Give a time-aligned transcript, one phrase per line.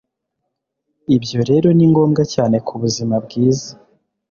[1.15, 3.69] ibyo rero ni ngombwa cyane kubuzima bwiza.”